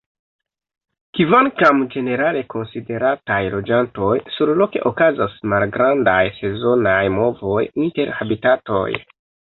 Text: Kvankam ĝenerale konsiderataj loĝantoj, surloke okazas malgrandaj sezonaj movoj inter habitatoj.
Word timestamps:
Kvankam 1.17 1.81
ĝenerale 1.95 2.41
konsiderataj 2.53 3.37
loĝantoj, 3.57 4.15
surloke 4.37 4.81
okazas 4.93 5.37
malgrandaj 5.53 6.19
sezonaj 6.41 6.99
movoj 7.19 7.59
inter 7.87 8.15
habitatoj. 8.23 8.87